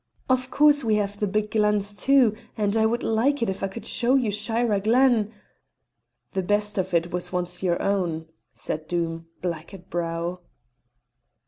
[0.27, 3.67] Of course, we have the big glens, too, and I would like it if I
[3.67, 5.31] could show you Shira Glen"
[6.33, 10.39] "The best of it was once our own," said Doom, black at brow.